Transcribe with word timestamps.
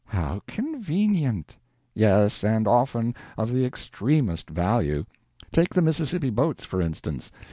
"How 0.07 0.41
convenient!" 0.47 1.57
"Yes, 1.93 2.43
and 2.43 2.67
often 2.67 3.13
of 3.37 3.53
the 3.53 3.65
extremest 3.65 4.49
value. 4.49 5.05
Take 5.51 5.75
the 5.75 5.81
Mississippi 5.83 6.31
boats, 6.31 6.65
for 6.65 6.81
instance. 6.81 7.31